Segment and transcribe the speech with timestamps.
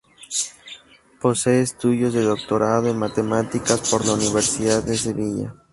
[1.21, 5.53] Posee estudios de Doctorado en Matemáticas por la Universidad de Sevilla.